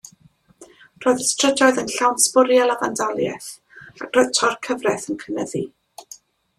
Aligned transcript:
Roedd 1.05 1.21
y 1.23 1.25
strydoedd 1.31 1.81
yn 1.81 1.91
llawn 1.97 2.17
sbwriel 2.23 2.73
a 2.75 2.79
fandaliaeth 2.81 3.53
ac 4.07 4.19
roedd 4.19 4.35
thor-cyfraith 4.41 5.09
yn 5.15 5.25
cynyddu. 5.27 5.67